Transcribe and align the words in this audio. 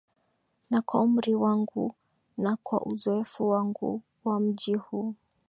na 0.69 0.79
kwa 0.87 0.97
umri 1.05 1.33
wangu 1.43 1.95
na 2.43 2.57
kwa 2.63 2.85
uzoefu 2.85 3.49
wangu 3.49 4.01
wa 4.23 4.39
mji 4.39 4.73
huu 4.75 5.15